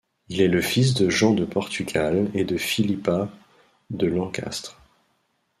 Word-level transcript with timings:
Il 0.29 0.41
est 0.41 0.47
le 0.47 0.61
fils 0.63 0.95
de 0.95 1.11
Jean 1.11 1.35
de 1.35 1.45
Portugal 1.45 2.31
et 2.33 2.43
de 2.43 2.57
Philippa 2.57 3.29
de 3.91 4.07
Lancastre. 4.07 4.81